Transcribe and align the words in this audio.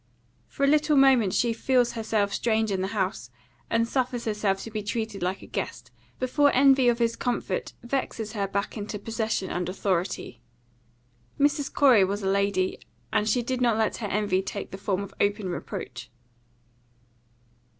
For 0.47 0.63
a 0.63 0.67
little 0.67 0.97
moment 0.97 1.31
she 1.31 1.53
feels 1.53 1.91
herself 1.91 2.33
strange 2.33 2.71
in 2.71 2.81
the 2.81 2.87
house, 2.87 3.29
and 3.69 3.87
suffers 3.87 4.25
herself 4.25 4.59
to 4.63 4.71
be 4.71 4.81
treated 4.81 5.21
like 5.21 5.43
a 5.43 5.45
guest, 5.45 5.91
before 6.17 6.49
envy 6.55 6.89
of 6.89 6.97
his 6.97 7.15
comfort 7.15 7.73
vexes 7.83 8.31
her 8.33 8.47
back 8.47 8.75
into 8.75 8.97
possession 8.97 9.51
and 9.51 9.69
authority. 9.69 10.41
Mrs. 11.39 11.71
Corey 11.71 12.03
was 12.03 12.23
a 12.23 12.27
lady, 12.27 12.79
and 13.13 13.29
she 13.29 13.43
did 13.43 13.61
not 13.61 13.77
let 13.77 13.97
her 13.97 14.07
envy 14.07 14.41
take 14.41 14.71
the 14.71 14.79
form 14.79 15.01
of 15.01 15.13
open 15.21 15.47
reproach. 15.49 16.09